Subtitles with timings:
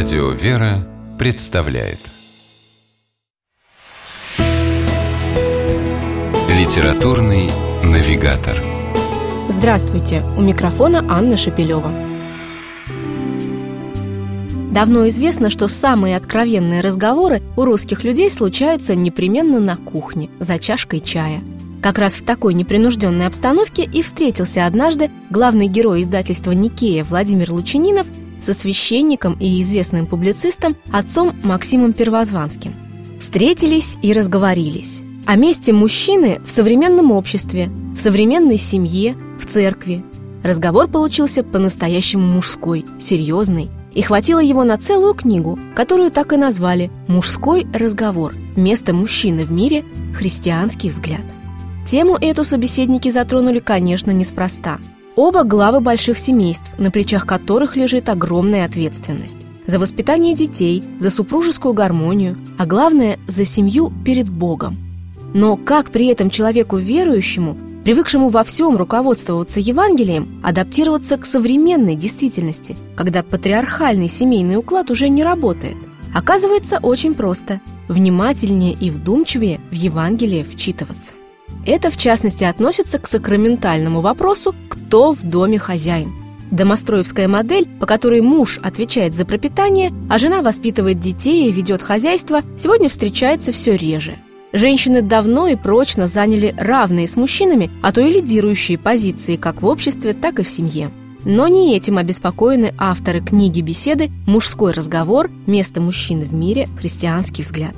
[0.00, 0.86] Радио «Вера»
[1.18, 1.98] представляет
[6.48, 7.50] Литературный
[7.82, 8.62] навигатор
[9.48, 10.22] Здравствуйте!
[10.36, 11.90] У микрофона Анна Шапилева.
[14.72, 21.00] Давно известно, что самые откровенные разговоры у русских людей случаются непременно на кухне, за чашкой
[21.00, 21.42] чая.
[21.82, 28.06] Как раз в такой непринужденной обстановке и встретился однажды главный герой издательства «Никея» Владимир Лучининов
[28.40, 32.74] со священником и известным публицистом отцом Максимом Первозванским.
[33.20, 35.00] Встретились и разговорились.
[35.26, 40.04] О месте мужчины в современном обществе, в современной семье, в церкви.
[40.42, 46.90] Разговор получился по-настоящему мужской, серьезный, и хватило его на целую книгу, которую так и назвали
[47.08, 48.34] «Мужской разговор.
[48.56, 49.84] Место мужчины в мире.
[50.14, 51.24] Христианский взгляд».
[51.86, 54.78] Тему эту собеседники затронули, конечно, неспроста–
[55.20, 59.38] Оба главы больших семейств, на плечах которых лежит огромная ответственность.
[59.66, 64.76] За воспитание детей, за супружескую гармонию, а главное– за семью перед Богом.
[65.34, 72.76] Но как при этом человеку верующему, привыкшему во всем руководствоваться Евангелием, адаптироваться к современной действительности,
[72.94, 75.78] когда патриархальный семейный уклад уже не работает?
[76.14, 81.12] Оказывается, очень просто– внимательнее и вдумчивее в Евангелие вчитываться.
[81.68, 86.14] Это, в частности, относится к сакраментальному вопросу «Кто в доме хозяин?».
[86.50, 92.40] Домостроевская модель, по которой муж отвечает за пропитание, а жена воспитывает детей и ведет хозяйство,
[92.56, 94.16] сегодня встречается все реже.
[94.54, 99.66] Женщины давно и прочно заняли равные с мужчинами, а то и лидирующие позиции как в
[99.66, 100.90] обществе, так и в семье.
[101.26, 105.30] Но не этим обеспокоены авторы книги беседы «Мужской разговор.
[105.46, 106.66] Место мужчины в мире.
[106.78, 107.74] Христианский взгляд».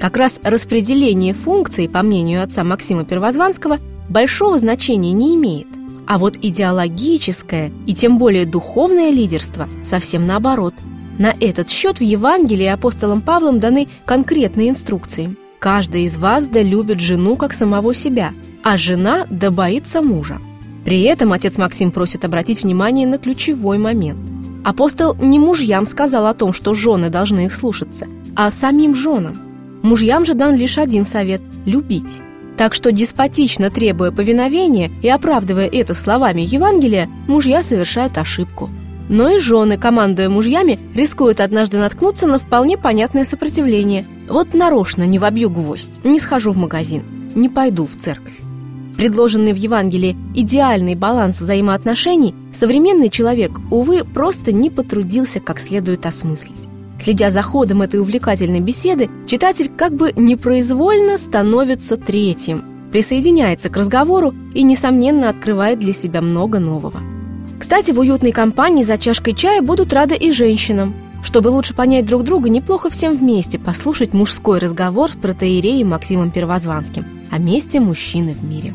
[0.00, 5.66] Как раз распределение функций, по мнению отца Максима Первозванского, большого значения не имеет.
[6.06, 10.72] А вот идеологическое и тем более духовное лидерство совсем наоборот.
[11.18, 15.36] На этот счет в Евангелии апостолом Павлом даны конкретные инструкции.
[15.58, 18.32] «Каждый из вас да любит жену, как самого себя,
[18.64, 20.40] а жена да боится мужа».
[20.86, 24.18] При этом отец Максим просит обратить внимание на ключевой момент.
[24.64, 29.42] Апостол не мужьям сказал о том, что жены должны их слушаться, а самим женам–
[29.82, 32.20] Мужьям же дан лишь один совет– любить.
[32.56, 38.68] Так что деспотично требуя повиновения и оправдывая это словами Евангелия, мужья совершают ошибку.
[39.08, 44.06] Но и жены, командуя мужьями, рискуют однажды наткнуться на вполне понятное сопротивление.
[44.28, 47.02] Вот нарочно не вобью гвоздь, не схожу в магазин,
[47.34, 48.38] не пойду в церковь.
[48.96, 56.69] Предложенный в Евангелии идеальный баланс взаимоотношений современный человек, увы, просто не потрудился как следует осмыслить.
[57.00, 62.62] Следя за ходом этой увлекательной беседы, читатель как бы непроизвольно становится третьим,
[62.92, 67.00] присоединяется к разговору и, несомненно, открывает для себя много нового.
[67.58, 70.94] Кстати, в уютной компании за чашкой чая будут рады и женщинам.
[71.22, 77.06] Чтобы лучше понять друг друга, неплохо всем вместе послушать мужской разговор с протеереем Максимом Первозванским
[77.30, 78.74] о месте мужчины в мире.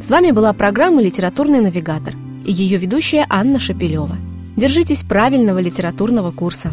[0.00, 2.14] С вами была программа «Литературный навигатор»
[2.46, 4.16] и ее ведущая Анна Шапилева.
[4.56, 6.72] Держитесь правильного литературного курса.